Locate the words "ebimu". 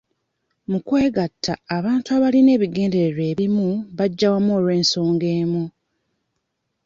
3.31-3.69